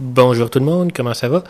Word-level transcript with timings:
Bonjour 0.00 0.48
tout 0.48 0.60
le 0.60 0.64
monde, 0.64 0.92
comment 0.92 1.12
ça 1.12 1.28
va? 1.28 1.42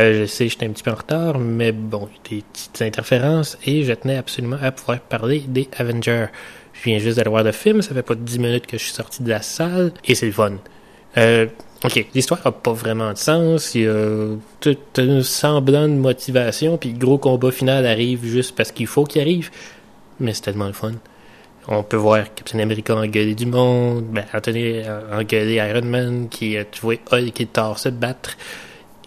Euh, 0.00 0.22
je 0.22 0.26
sais, 0.26 0.48
j'étais 0.48 0.66
un 0.66 0.70
petit 0.70 0.82
peu 0.82 0.90
en 0.90 0.96
retard, 0.96 1.38
mais 1.38 1.70
bon, 1.70 2.08
des 2.28 2.42
petites 2.52 2.82
interférences 2.82 3.56
et 3.64 3.84
je 3.84 3.92
tenais 3.92 4.16
absolument 4.16 4.56
à 4.60 4.72
pouvoir 4.72 4.98
parler 4.98 5.44
des 5.46 5.68
Avengers. 5.78 6.26
Je 6.72 6.82
viens 6.82 6.98
juste 6.98 7.18
d'aller 7.18 7.30
voir 7.30 7.44
le 7.44 7.52
film, 7.52 7.80
ça 7.80 7.94
fait 7.94 8.02
pas 8.02 8.16
10 8.16 8.40
minutes 8.40 8.66
que 8.66 8.76
je 8.76 8.82
suis 8.82 8.92
sorti 8.92 9.22
de 9.22 9.28
la 9.28 9.40
salle 9.40 9.92
et 10.04 10.16
c'est 10.16 10.26
le 10.26 10.32
fun. 10.32 10.54
Euh, 11.16 11.46
ok, 11.84 12.06
l'histoire 12.12 12.40
a 12.44 12.50
pas 12.50 12.72
vraiment 12.72 13.12
de 13.12 13.18
sens, 13.18 13.76
il 13.76 13.82
y 13.82 13.86
a 13.86 14.34
tout 14.58 14.76
un 14.96 15.22
semblant 15.22 15.86
de 15.86 15.94
motivation, 15.94 16.78
puis 16.78 16.90
le 16.90 16.98
gros 16.98 17.18
combat 17.18 17.52
final 17.52 17.86
arrive 17.86 18.24
juste 18.24 18.56
parce 18.56 18.72
qu'il 18.72 18.88
faut 18.88 19.04
qu'il 19.04 19.20
arrive, 19.20 19.52
mais 20.18 20.34
c'est 20.34 20.42
tellement 20.42 20.66
le 20.66 20.72
fun. 20.72 20.94
On 21.68 21.82
peut 21.82 21.96
voir 21.96 22.34
Captain 22.34 22.58
America 22.58 22.94
engueuler 22.96 23.34
du 23.34 23.46
monde, 23.46 24.04
ben, 24.06 24.24
Anthony 24.34 24.82
engueuler 25.12 25.54
Iron 25.54 25.86
Man, 25.86 26.28
qui, 26.28 26.56
tu 26.70 26.80
vois 26.80 26.96
Hulk 27.10 27.40
et 27.40 27.46
Thor 27.46 27.78
se 27.78 27.88
battre. 27.88 28.36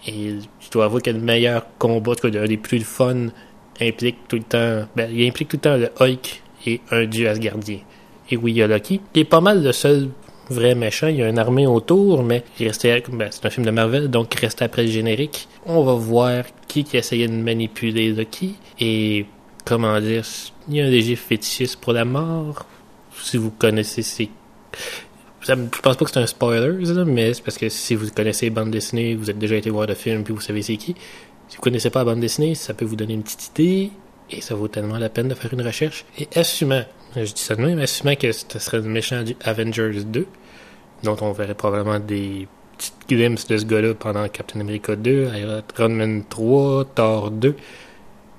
Et 0.07 0.35
tu 0.59 0.69
dois 0.71 0.85
avouer 0.85 1.01
que 1.01 1.09
le 1.09 1.19
meilleur 1.19 1.65
combat, 1.77 2.11
en 2.11 2.15
tout 2.15 2.31
cas, 2.31 2.47
des 2.47 2.57
plus 2.57 2.81
fun, 2.81 3.27
implique 3.81 4.27
tout 4.27 4.37
le 4.37 4.43
temps, 4.43 4.87
ben, 4.95 5.09
il 5.11 5.27
implique 5.27 5.49
tout 5.49 5.57
le 5.57 5.61
temps 5.61 5.77
le 5.77 5.89
Hulk 5.99 6.41
et 6.65 6.81
un 6.91 7.05
dieu 7.05 7.27
asgardien. 7.27 7.79
Et 8.29 8.37
oui, 8.37 8.51
il 8.51 8.57
y 8.57 8.63
a 8.63 8.67
Loki, 8.67 9.01
qui 9.13 9.19
est 9.19 9.25
pas 9.25 9.41
mal 9.41 9.63
le 9.63 9.71
seul 9.71 10.09
vrai 10.49 10.75
méchant. 10.75 11.07
Il 11.07 11.17
y 11.17 11.23
a 11.23 11.29
une 11.29 11.39
armée 11.39 11.67
autour, 11.67 12.23
mais 12.23 12.43
il 12.59 12.67
restait, 12.67 13.03
ben, 13.11 13.27
c'est 13.31 13.45
un 13.45 13.49
film 13.49 13.65
de 13.65 13.71
Marvel, 13.71 14.09
donc 14.09 14.33
il 14.33 14.39
reste 14.39 14.61
après 14.61 14.83
le 14.83 14.89
générique. 14.89 15.47
On 15.65 15.83
va 15.83 15.93
voir 15.93 16.43
qui 16.67 16.83
qui 16.83 16.97
essayait 16.97 17.27
de 17.27 17.33
manipuler 17.33 18.13
Loki 18.13 18.55
et 18.79 19.25
comment 19.65 19.99
dire, 19.99 20.23
il 20.67 20.75
y 20.75 20.81
a 20.81 20.85
un 20.85 20.89
léger 20.89 21.15
fétichiste 21.15 21.77
pour 21.77 21.93
la 21.93 22.05
mort. 22.05 22.65
Si 23.21 23.37
vous 23.37 23.51
connaissez 23.51 24.01
ces 24.01 24.29
je 25.47 25.53
pense 25.53 25.95
pas 25.95 26.05
que 26.05 26.11
c'est 26.11 26.19
un 26.19 26.25
spoiler, 26.25 26.71
mais 27.05 27.33
c'est 27.33 27.43
parce 27.43 27.57
que 27.57 27.69
si 27.69 27.93
vous 27.93 28.09
connaissez 28.09 28.49
bande 28.49 28.71
dessinée, 28.71 29.13
vous 29.15 29.29
avez 29.29 29.37
déjà 29.37 29.55
été 29.55 29.69
voir 29.69 29.85
le 29.85 29.93
film 29.93 30.23
puis 30.23 30.33
vous 30.33 30.41
savez 30.41 30.61
c'est 30.63 30.77
qui. 30.77 30.95
Si 31.47 31.57
vous 31.57 31.61
connaissez 31.61 31.91
pas 31.91 31.99
la 31.99 32.05
bande 32.05 32.19
dessinée, 32.19 32.55
ça 32.55 32.73
peut 32.73 32.85
vous 32.85 32.95
donner 32.95 33.13
une 33.13 33.23
petite 33.23 33.49
idée 33.49 33.91
et 34.31 34.41
ça 34.41 34.55
vaut 34.55 34.67
tellement 34.67 34.97
la 34.97 35.09
peine 35.09 35.27
de 35.27 35.35
faire 35.35 35.53
une 35.53 35.61
recherche. 35.61 36.05
Et 36.17 36.27
assumant, 36.35 36.83
je 37.15 37.21
dis 37.31 37.41
ça 37.41 37.55
de 37.55 37.61
même, 37.61 37.77
assumant 37.79 38.15
que 38.15 38.31
ce 38.31 38.57
serait 38.57 38.77
le 38.77 38.89
méchant 38.89 39.21
du 39.21 39.35
Avengers 39.43 40.03
2, 40.03 40.25
dont 41.03 41.17
on 41.21 41.31
verrait 41.31 41.53
probablement 41.53 41.99
des 41.99 42.47
petites 42.77 43.07
glimpses 43.07 43.47
de 43.47 43.57
ce 43.57 43.65
gars-là 43.65 43.93
pendant 43.93 44.27
Captain 44.27 44.59
America 44.59 44.95
2, 44.95 45.29
Iron 45.77 45.89
Man 45.89 46.23
3, 46.27 46.85
Thor 46.95 47.29
2, 47.29 47.55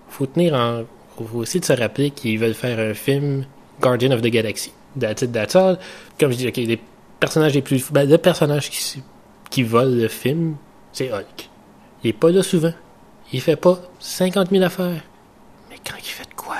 faut 0.08 0.26
tenir 0.26 0.54
en 0.54 0.82
faut 1.24 1.38
aussi 1.38 1.60
se 1.62 1.72
rappeler 1.72 2.10
qu'ils 2.10 2.38
veulent 2.38 2.54
faire 2.54 2.78
un 2.78 2.94
film 2.94 3.44
Guardian 3.80 4.12
of 4.12 4.22
the 4.22 4.28
Galaxy. 4.28 4.72
That's 4.98 5.22
it, 5.22 5.32
that's 5.32 5.54
all. 5.54 5.78
Comme 6.18 6.32
je 6.32 6.36
dis, 6.36 6.48
ok, 6.48 6.56
les 6.56 6.80
personnages 7.20 7.54
les 7.54 7.62
plus. 7.62 7.90
Ben, 7.92 8.08
le 8.08 8.18
personnage 8.18 8.70
qui, 8.70 9.02
qui 9.50 9.62
vole 9.62 9.96
le 9.96 10.08
film, 10.08 10.56
c'est 10.92 11.12
Hulk. 11.12 11.48
Il 12.02 12.10
est 12.10 12.12
pas 12.12 12.30
là 12.30 12.42
souvent. 12.42 12.72
Il 13.32 13.40
fait 13.40 13.56
pas 13.56 13.78
50 13.98 14.50
000 14.50 14.62
affaires. 14.64 15.02
Mais 15.70 15.76
quand 15.84 15.96
il 15.98 16.04
fait 16.04 16.28
de 16.28 16.34
quoi? 16.34 16.56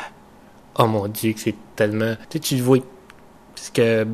Oh 0.79 0.87
mon 0.87 1.09
dieu, 1.09 1.33
que 1.33 1.41
c'est 1.41 1.55
tellement. 1.75 2.15
Tu 2.29 2.57
vois. 2.57 2.79
Parce 3.55 3.71
que. 3.71 4.07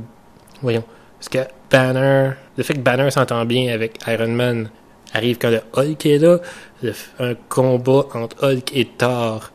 Voyons. 0.60 0.84
Parce 1.18 1.28
que 1.28 1.50
Banner. 1.70 2.32
Le 2.56 2.62
fait 2.62 2.74
que 2.74 2.80
Banner 2.80 3.10
s'entend 3.10 3.44
bien 3.44 3.72
avec 3.72 3.98
Iron 4.06 4.28
Man 4.28 4.70
arrive 5.14 5.38
quand 5.38 5.50
le 5.50 5.60
Hulk 5.74 6.06
est 6.06 6.18
là. 6.18 6.38
un 7.18 7.34
combat 7.48 8.06
entre 8.14 8.36
Hulk 8.42 8.74
et 8.74 8.86
Thor 8.86 9.50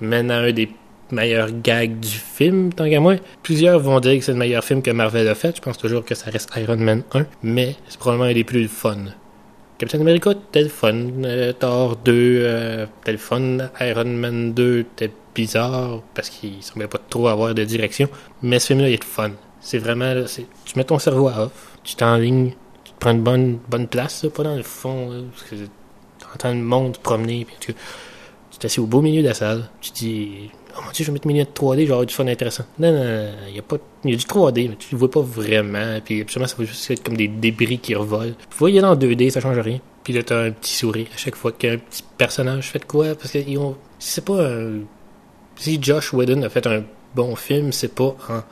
mène 0.00 0.30
à 0.30 0.38
un 0.38 0.52
des 0.52 0.70
meilleurs 1.10 1.50
gags 1.62 1.98
du 2.00 2.08
film, 2.08 2.72
tant 2.72 2.88
qu'à 2.88 3.00
moi. 3.00 3.16
Plusieurs 3.42 3.78
vont 3.78 4.00
dire 4.00 4.18
que 4.18 4.24
c'est 4.24 4.32
le 4.32 4.38
meilleur 4.38 4.64
film 4.64 4.82
que 4.82 4.90
Marvel 4.90 5.28
a 5.28 5.34
fait. 5.34 5.56
Je 5.56 5.60
pense 5.60 5.78
toujours 5.78 6.04
que 6.04 6.14
ça 6.14 6.30
reste 6.30 6.50
Iron 6.56 6.76
Man 6.76 7.02
1, 7.12 7.26
mais 7.42 7.76
c'est 7.88 7.98
probablement 7.98 8.30
un 8.30 8.34
des 8.34 8.44
plus 8.44 8.68
fun. 8.68 8.96
Captain 9.78 10.00
America, 10.00 10.32
tel 10.52 10.70
fun. 10.70 10.94
Euh, 11.24 11.52
Thor 11.52 11.96
2, 11.96 12.12
euh, 12.12 12.86
tel 13.04 13.18
fun. 13.18 13.58
Iron 13.80 14.04
Man 14.04 14.54
2, 14.54 14.80
était 14.80 15.12
bizarre 15.34 16.00
parce 16.14 16.30
qu'il 16.30 16.62
semblait 16.62 16.88
pas 16.88 17.00
trop 17.10 17.28
avoir 17.28 17.54
de 17.54 17.62
direction. 17.64 18.08
Mais 18.42 18.58
ce 18.58 18.68
film-là, 18.68 18.88
il 18.88 18.94
est 18.94 19.04
fun. 19.04 19.32
C'est 19.60 19.78
vraiment, 19.78 20.14
tu 20.64 20.78
mets 20.78 20.84
ton 20.84 20.98
cerveau 20.98 21.28
à 21.28 21.44
off, 21.44 21.78
tu 21.82 21.96
t'enlignes, 21.96 22.52
tu 22.84 22.92
te 22.92 22.98
prends 23.00 23.10
une 23.10 23.22
bonne, 23.22 23.58
bonne 23.68 23.88
place, 23.88 24.24
pas 24.34 24.44
dans 24.44 24.54
le 24.54 24.62
fond, 24.62 25.26
parce 25.32 25.42
que 25.50 25.56
tu 25.56 26.26
entends 26.32 26.50
le 26.50 26.62
monde 26.62 26.98
promener, 26.98 27.46
tu 28.58 28.66
assis 28.66 28.80
au 28.80 28.86
beau 28.86 29.02
milieu 29.02 29.22
de 29.22 29.28
la 29.28 29.34
salle. 29.34 29.68
Tu 29.80 29.90
te 29.90 29.96
dis, 29.98 30.50
oh 30.76 30.80
mon 30.84 30.90
dieu, 30.90 31.04
je 31.04 31.10
vais 31.10 31.12
mettre 31.12 31.26
mes 31.26 31.34
lunettes 31.34 31.58
3D, 31.58 31.86
j'aurai 31.86 32.06
du 32.06 32.14
fun 32.14 32.26
intéressant. 32.26 32.64
Non, 32.78 32.92
non, 32.92 33.30
il 33.54 33.62
pas, 33.62 33.76
il 34.04 34.10
y 34.10 34.14
a 34.14 34.16
du 34.16 34.24
3D, 34.24 34.68
mais 34.68 34.76
tu 34.76 34.88
le 34.92 34.98
vois 34.98 35.10
pas 35.10 35.20
vraiment. 35.20 35.98
Puis 36.04 36.22
absolument, 36.22 36.48
ça 36.48 36.56
va 36.58 36.64
juste 36.64 36.90
être 36.90 37.02
comme 37.02 37.16
des 37.16 37.28
débris 37.28 37.78
qui 37.78 37.94
revolent. 37.94 38.34
Vous 38.50 38.58
voyez 38.58 38.80
dans 38.80 38.96
2D, 38.96 39.30
ça 39.30 39.40
change 39.40 39.58
rien. 39.58 39.80
Puis 40.04 40.12
là, 40.12 40.22
t'as 40.22 40.44
un 40.44 40.50
petit 40.52 40.74
sourire 40.74 41.06
à 41.12 41.16
chaque 41.16 41.34
fois 41.34 41.52
qu'un 41.52 41.78
petit 41.78 42.04
personnage 42.16 42.70
fait 42.70 42.78
de 42.78 42.84
quoi. 42.84 43.14
Parce 43.14 43.32
que 43.32 43.38
ils 43.38 43.58
ont, 43.58 43.76
c'est 43.98 44.24
pas 44.24 44.46
un, 44.46 44.80
si 45.56 45.78
Josh 45.82 46.12
Whedon 46.12 46.42
a 46.42 46.48
fait 46.48 46.66
un 46.66 46.84
bon 47.14 47.34
film, 47.34 47.72
c'est 47.72 47.94
pas 47.94 48.16
en 48.28 48.42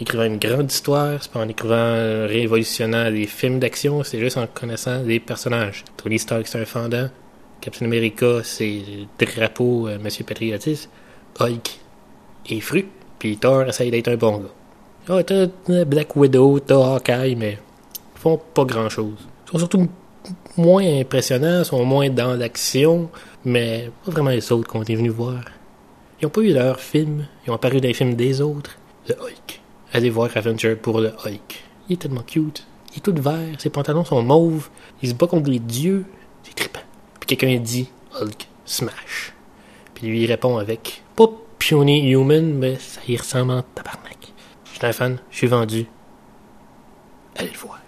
écrivant 0.00 0.24
une 0.24 0.38
grande 0.38 0.70
histoire, 0.70 1.22
c'est 1.22 1.30
pas 1.30 1.40
en 1.40 1.48
écrivant, 1.48 1.74
euh, 1.74 2.26
révolutionnant 2.28 3.10
des 3.10 3.26
films 3.26 3.58
d'action, 3.58 4.02
c'est 4.02 4.18
juste 4.18 4.36
en 4.36 4.46
connaissant 4.46 5.02
les 5.02 5.20
personnages. 5.20 5.84
Tony 5.96 6.18
Stark, 6.18 6.46
c'est 6.46 6.60
un 6.60 6.64
fendant. 6.64 7.08
Captain 7.62 7.86
America, 7.86 8.42
c'est 8.42 8.82
drapeau 9.18 9.86
euh, 9.86 9.96
Monsieur 10.02 10.24
Patriotis. 10.24 10.88
Hulk 11.38 11.78
est 12.50 12.60
fru. 12.60 12.88
Puis 13.20 13.36
Thor 13.36 13.62
essaye 13.62 13.92
d'être 13.92 14.08
un 14.08 14.16
bon 14.16 14.38
gars. 14.38 14.48
Ah, 15.08 15.22
t'as 15.22 15.84
Black 15.84 16.16
Widow, 16.16 16.58
t'as 16.58 16.96
Hawkeye, 16.96 17.36
mais 17.36 17.58
ils 18.16 18.20
font 18.20 18.40
pas 18.52 18.64
grand 18.64 18.88
chose. 18.88 19.28
Ils 19.46 19.50
sont 19.52 19.58
surtout 19.58 19.88
moins 20.56 21.00
impressionnants, 21.00 21.62
sont 21.62 21.84
moins 21.84 22.10
dans 22.10 22.34
l'action, 22.34 23.08
mais 23.44 23.90
pas 24.04 24.10
vraiment 24.10 24.30
les 24.30 24.50
autres 24.50 24.68
qu'on 24.68 24.82
est 24.82 24.96
venus 24.96 25.12
voir. 25.12 25.44
Ils 26.20 26.26
ont 26.26 26.30
pas 26.30 26.40
eu 26.40 26.52
leur 26.52 26.80
film, 26.80 27.26
ils 27.46 27.50
ont 27.52 27.54
apparu 27.54 27.80
dans 27.80 27.86
les 27.86 27.94
films 27.94 28.14
des 28.14 28.40
autres. 28.40 28.76
Le 29.08 29.14
Hulk. 29.14 29.60
Allez 29.92 30.10
voir 30.10 30.30
Avenger 30.34 30.74
pour 30.74 31.00
le 31.00 31.12
Hulk. 31.24 31.62
Il 31.88 31.92
est 31.92 31.96
tellement 31.96 32.22
cute. 32.22 32.66
Il 32.92 32.98
est 32.98 33.00
tout 33.00 33.14
vert, 33.22 33.60
ses 33.60 33.70
pantalons 33.70 34.04
sont 34.04 34.22
mauves, 34.22 34.68
il 35.00 35.10
se 35.10 35.14
bat 35.14 35.28
contre 35.28 35.48
les 35.48 35.60
dieux. 35.60 36.04
Quelqu'un 37.32 37.60
dit 37.60 37.88
Hulk 38.20 38.46
smash. 38.66 39.32
Puis 39.94 40.06
lui 40.06 40.26
répond 40.26 40.58
avec 40.58 41.02
pas 41.16 41.30
Puny 41.58 42.10
Human, 42.10 42.52
mais 42.52 42.76
ça 42.76 43.00
y 43.08 43.16
ressemble 43.16 43.52
en 43.52 43.62
tabarnak. 43.62 44.34
Je 44.66 44.70
suis 44.72 44.86
un 44.86 44.92
fan, 44.92 45.18
je 45.30 45.36
suis 45.38 45.46
vendu. 45.46 45.86
Allez 47.36 47.48
le. 47.48 47.81